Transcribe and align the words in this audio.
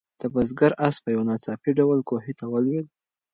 د 0.21 0.23
بزګر 0.33 0.71
آس 0.87 0.95
په 1.03 1.09
یو 1.15 1.21
ناڅاپي 1.29 1.71
ډول 1.79 1.99
کوهي 2.09 2.33
ته 2.39 2.45
ولوېد. 2.51 2.87